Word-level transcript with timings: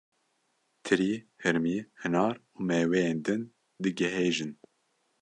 Tirî, 0.83 1.13
hirmî, 1.43 1.77
hinar 2.01 2.35
û 2.55 2.57
mêweyên 2.67 3.17
din 3.25 3.41
digihêjin. 3.83 4.51